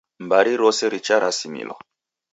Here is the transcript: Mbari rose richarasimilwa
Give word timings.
Mbari 0.25 0.51
rose 0.61 0.83
richarasimilwa 0.93 1.77